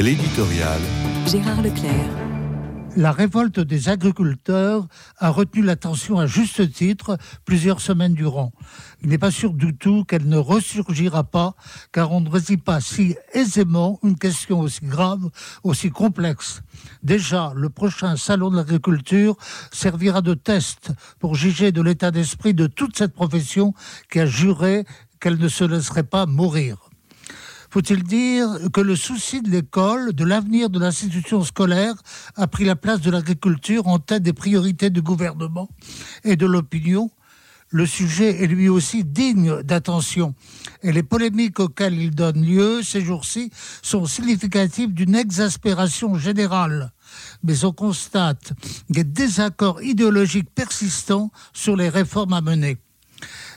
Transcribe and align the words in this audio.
L'éditorial. 0.00 0.80
Gérard 1.26 1.60
Leclerc. 1.60 2.08
La 2.94 3.10
révolte 3.10 3.58
des 3.58 3.88
agriculteurs 3.88 4.86
a 5.18 5.30
retenu 5.30 5.60
l'attention 5.60 6.20
à 6.20 6.26
juste 6.26 6.72
titre 6.72 7.18
plusieurs 7.44 7.80
semaines 7.80 8.14
durant. 8.14 8.52
Il 9.02 9.08
n'est 9.08 9.18
pas 9.18 9.32
sûr 9.32 9.52
du 9.54 9.76
tout 9.76 10.04
qu'elle 10.04 10.28
ne 10.28 10.36
ressurgira 10.36 11.24
pas, 11.24 11.56
car 11.90 12.12
on 12.12 12.20
ne 12.20 12.30
résit 12.30 12.62
pas 12.62 12.80
si 12.80 13.16
aisément 13.32 13.98
une 14.04 14.16
question 14.16 14.60
aussi 14.60 14.84
grave, 14.84 15.30
aussi 15.64 15.90
complexe. 15.90 16.62
Déjà, 17.02 17.52
le 17.56 17.68
prochain 17.68 18.16
salon 18.16 18.50
de 18.50 18.56
l'agriculture 18.56 19.36
servira 19.72 20.20
de 20.20 20.34
test 20.34 20.92
pour 21.18 21.34
juger 21.34 21.72
de 21.72 21.82
l'état 21.82 22.12
d'esprit 22.12 22.54
de 22.54 22.68
toute 22.68 22.96
cette 22.96 23.14
profession 23.14 23.74
qui 24.12 24.20
a 24.20 24.26
juré 24.26 24.84
qu'elle 25.18 25.38
ne 25.38 25.48
se 25.48 25.64
laisserait 25.64 26.04
pas 26.04 26.26
mourir. 26.26 26.87
Faut-il 27.70 28.02
dire 28.02 28.48
que 28.72 28.80
le 28.80 28.96
souci 28.96 29.42
de 29.42 29.50
l'école, 29.50 30.12
de 30.14 30.24
l'avenir 30.24 30.70
de 30.70 30.78
l'institution 30.78 31.44
scolaire, 31.44 31.94
a 32.36 32.46
pris 32.46 32.64
la 32.64 32.76
place 32.76 33.00
de 33.00 33.10
l'agriculture 33.10 33.86
en 33.88 33.98
tête 33.98 34.22
des 34.22 34.32
priorités 34.32 34.90
du 34.90 35.02
gouvernement 35.02 35.68
et 36.24 36.36
de 36.36 36.46
l'opinion? 36.46 37.10
Le 37.70 37.84
sujet 37.84 38.42
est 38.42 38.46
lui 38.46 38.70
aussi 38.70 39.04
digne 39.04 39.62
d'attention. 39.62 40.34
Et 40.82 40.90
les 40.90 41.02
polémiques 41.02 41.60
auxquelles 41.60 42.00
il 42.00 42.14
donne 42.14 42.42
lieu 42.42 42.82
ces 42.82 43.02
jours-ci 43.02 43.50
sont 43.82 44.06
significatives 44.06 44.94
d'une 44.94 45.14
exaspération 45.14 46.14
générale. 46.14 46.92
Mais 47.42 47.66
on 47.66 47.72
constate 47.72 48.54
des 48.88 49.04
désaccords 49.04 49.82
idéologiques 49.82 50.48
persistants 50.54 51.30
sur 51.52 51.76
les 51.76 51.90
réformes 51.90 52.32
à 52.32 52.40
mener. 52.40 52.78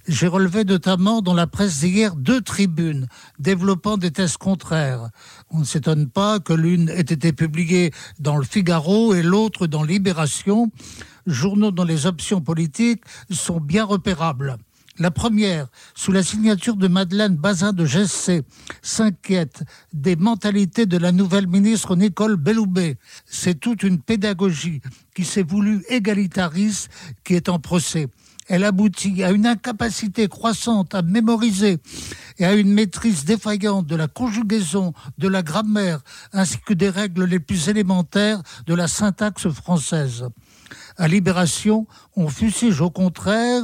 J'ai 0.08 0.28
relevé 0.28 0.64
notamment 0.64 1.22
dans 1.22 1.36
la 1.36 1.46
presse 1.46 1.80
d'hier 1.80 2.16
deux 2.16 2.42
tribunes 2.42 3.08
développant 3.38 3.98
des 3.98 4.12
thèses 4.12 4.38
contraires. 4.38 5.10
On 5.52 5.60
ne 5.60 5.64
s'étonne 5.64 6.10
pas 6.10 6.40
que 6.40 6.54
l'une 6.54 6.90
ait 6.90 7.02
été 7.02 7.34
publiée 7.34 7.92
dans 8.20 8.38
le 8.38 8.44
Figaro 8.44 9.14
et 9.14 9.22
l'autre 9.22 9.68
dans 9.68 9.84
Libération, 9.84 10.72
journaux 11.28 11.72
dont 11.72 11.84
les 11.84 12.08
options 12.08 12.42
politiques 12.42 13.04
sont 13.30 13.60
bien 13.60 13.86
repérables. 13.86 14.58
La 14.98 15.12
première, 15.12 15.68
sous 15.96 16.12
la 16.12 16.22
signature 16.22 16.76
de 16.76 16.88
Madeleine 16.88 17.36
Bazin 17.36 17.72
de 17.72 17.86
Gessé, 17.86 18.42
s'inquiète 18.82 19.64
des 19.94 20.16
mentalités 20.16 20.86
de 20.86 20.98
la 20.98 21.12
nouvelle 21.12 21.48
ministre 21.48 21.96
Nicole 21.96 22.36
Belloubet. 22.36 22.98
C'est 23.26 23.60
toute 23.60 23.84
une 23.84 24.00
pédagogie 24.00 24.82
qui 25.16 25.26
s'est 25.26 25.44
voulue 25.44 25.84
égalitariste 25.90 26.90
qui 27.24 27.36
est 27.36 27.50
en 27.50 27.60
procès 27.60 28.10
elle 28.52 28.66
aboutit 28.66 29.24
à 29.24 29.32
une 29.32 29.48
incapacité 29.48 30.28
croissante 30.28 30.94
à 30.94 31.02
mémoriser 31.04 31.78
et 32.38 32.44
à 32.44 32.54
une 32.54 32.74
maîtrise 32.74 33.24
défaillante 33.24 33.88
de 33.88 33.96
la 33.96 34.10
conjugaison, 34.10 34.94
de 35.18 35.30
la 35.30 35.42
grammaire, 35.42 36.02
ainsi 36.34 36.58
que 36.58 36.74
des 36.74 36.90
règles 36.90 37.24
les 37.24 37.40
plus 37.40 37.70
élémentaires 37.70 38.42
de 38.66 38.74
la 38.74 38.90
syntaxe 38.90 39.48
française. 39.48 40.28
À 40.98 41.08
Libération, 41.08 41.88
on 42.18 42.28
fustige 42.28 42.82
au 42.82 42.90
contraire 42.90 43.64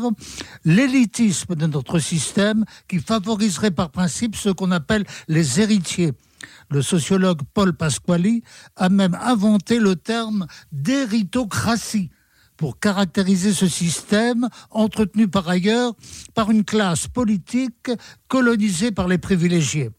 l'élitisme 0.64 1.56
de 1.56 1.68
notre 1.68 2.00
système 2.00 2.64
qui 2.88 3.00
favoriserait 3.00 3.72
par 3.72 3.90
principe 3.90 4.38
ce 4.38 4.48
qu'on 4.48 4.72
appelle 4.72 5.06
les 5.28 5.60
héritiers. 5.60 6.14
Le 6.70 6.82
sociologue 6.82 7.42
Paul 7.54 7.74
Pasquali 7.74 8.42
a 8.78 8.88
même 8.88 9.18
inventé 9.22 9.82
le 9.82 9.98
terme 9.98 10.48
d'héritocratie 10.72 12.10
pour 12.58 12.80
caractériser 12.80 13.54
ce 13.54 13.68
système 13.68 14.50
entretenu 14.72 15.28
par 15.28 15.48
ailleurs 15.48 15.94
par 16.34 16.52
une 16.52 16.64
classe 16.64 17.08
politique 17.08 17.92
colonisée 18.28 18.92
par 18.92 19.08
les 19.08 19.18
privilégiés. 19.18 19.92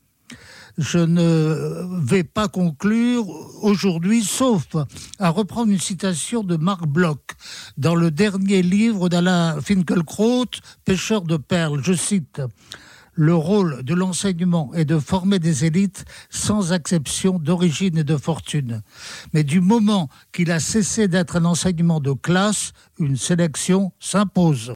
Je 0.79 0.99
ne 0.99 2.05
vais 2.05 2.23
pas 2.23 2.47
conclure 2.47 3.27
aujourd'hui, 3.63 4.23
sauf 4.23 4.77
à 5.19 5.31
reprendre 5.31 5.73
une 5.73 5.81
citation 5.81 6.45
de 6.45 6.57
Marc 6.57 6.87
Bloch 6.87 7.19
dans 7.79 7.97
le 7.97 8.13
dernier 8.13 8.63
livre 8.63 9.09
d'Alain 9.09 9.61
Finkielkraut, 9.61 10.47
Pêcheur 10.85 11.23
de 11.23 11.37
perles. 11.37 11.81
Je 11.83 11.95
cite 11.95 12.41
le 13.19 13.35
rôle 13.35 13.83
de 13.83 13.95
l'enseignement 13.95 14.73
est 14.75 14.85
de 14.85 14.97
former 14.97 15.41
des 15.41 15.65
élites 15.65 16.05
sans 16.31 16.73
exception 16.73 17.41
d'origine 17.41 17.99
et 17.99 18.05
de 18.05 18.17
fortune. 18.17 18.83
Mais 19.33 19.43
du 19.43 19.61
moment 19.61 20.09
qu'il 20.33 20.53
a 20.53 20.61
cessé 20.61 21.09
d'être 21.09 21.35
un 21.35 21.45
enseignement 21.45 21.99
de 21.99 22.13
classe, 22.13 22.73
une 23.01 23.17
sélection 23.17 23.91
s'impose. 23.99 24.67